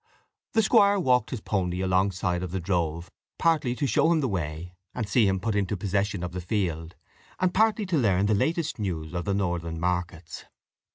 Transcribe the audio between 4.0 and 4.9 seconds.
him the way,